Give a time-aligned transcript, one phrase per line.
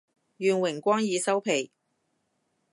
[0.39, 1.69] 願榮光已收皮